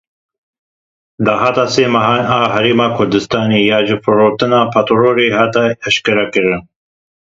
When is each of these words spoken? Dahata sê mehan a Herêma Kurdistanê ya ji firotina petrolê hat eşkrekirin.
Dahata 1.27 1.63
sê 1.75 1.83
mehan 1.93 2.21
a 2.37 2.39
Herêma 2.53 2.87
Kurdistanê 2.95 3.59
ya 3.71 3.79
ji 3.87 3.95
firotina 4.03 4.59
petrolê 4.73 5.27
hat 5.37 5.55
eşkrekirin. 5.87 6.61